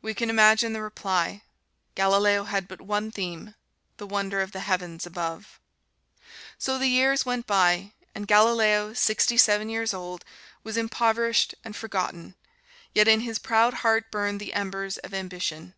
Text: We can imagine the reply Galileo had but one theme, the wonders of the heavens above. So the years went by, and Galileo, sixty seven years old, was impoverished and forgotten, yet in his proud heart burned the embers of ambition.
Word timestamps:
We 0.00 0.14
can 0.14 0.30
imagine 0.30 0.72
the 0.72 0.80
reply 0.80 1.42
Galileo 1.94 2.44
had 2.44 2.68
but 2.68 2.80
one 2.80 3.10
theme, 3.10 3.54
the 3.98 4.06
wonders 4.06 4.44
of 4.44 4.52
the 4.52 4.60
heavens 4.60 5.04
above. 5.04 5.60
So 6.56 6.78
the 6.78 6.86
years 6.86 7.26
went 7.26 7.46
by, 7.46 7.92
and 8.14 8.26
Galileo, 8.26 8.94
sixty 8.94 9.36
seven 9.36 9.68
years 9.68 9.92
old, 9.92 10.24
was 10.64 10.78
impoverished 10.78 11.54
and 11.66 11.76
forgotten, 11.76 12.34
yet 12.94 13.08
in 13.08 13.20
his 13.20 13.38
proud 13.38 13.74
heart 13.84 14.10
burned 14.10 14.40
the 14.40 14.54
embers 14.54 14.96
of 14.96 15.12
ambition. 15.12 15.74